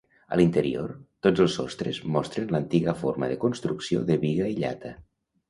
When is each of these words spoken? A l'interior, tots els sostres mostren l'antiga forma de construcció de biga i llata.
A 0.35 0.37
l'interior, 0.39 0.93
tots 1.27 1.43
els 1.45 1.53
sostres 1.59 1.99
mostren 2.15 2.49
l'antiga 2.57 2.97
forma 3.03 3.31
de 3.33 3.37
construcció 3.45 4.03
de 4.11 4.19
biga 4.27 4.51
i 4.57 4.59
llata. 4.67 4.97